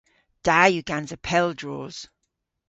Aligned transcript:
Da 0.45 0.59
yw 0.73 0.83
gansa 0.89 1.17
pel 1.27 1.47
droos. 1.59 1.97